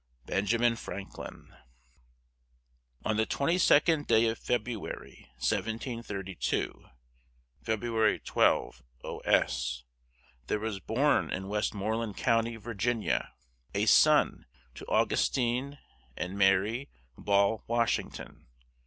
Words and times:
BENJAMIN 0.25 0.77
FRANKLIN.(?) 0.77 1.55
On 3.05 3.17
the 3.17 3.27
twenty 3.27 3.59
second 3.59 4.07
day 4.07 4.27
of 4.29 4.39
February, 4.39 5.27
1732 5.35 6.85
(February 7.61 8.19
12, 8.19 8.81
O. 9.03 9.19
S.), 9.19 9.83
there 10.47 10.57
was 10.59 10.79
born 10.79 11.29
in 11.31 11.47
Westmoreland 11.49 12.17
County, 12.17 12.55
Virginia, 12.55 13.33
a 13.75 13.85
son 13.85 14.47
to 14.73 14.87
Augustine 14.87 15.77
and 16.17 16.35
Mary 16.35 16.89
(Ball) 17.15 17.63
Washington. 17.67 18.47